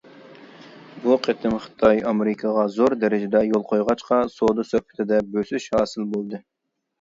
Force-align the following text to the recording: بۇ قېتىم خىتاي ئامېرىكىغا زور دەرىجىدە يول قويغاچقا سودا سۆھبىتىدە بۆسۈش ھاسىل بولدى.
بۇ 1.01 1.17
قېتىم 1.27 1.57
خىتاي 1.65 2.01
ئامېرىكىغا 2.11 2.63
زور 2.77 2.95
دەرىجىدە 3.03 3.43
يول 3.49 3.67
قويغاچقا 3.73 4.19
سودا 4.39 4.67
سۆھبىتىدە 4.71 5.21
بۆسۈش 5.37 5.69
ھاسىل 5.77 6.11
بولدى. 6.17 6.43